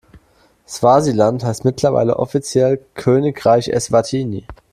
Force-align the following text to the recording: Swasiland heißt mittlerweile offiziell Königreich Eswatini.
Swasiland 0.67 1.43
heißt 1.45 1.63
mittlerweile 1.63 2.17
offiziell 2.17 2.83
Königreich 2.95 3.67
Eswatini. 3.67 4.47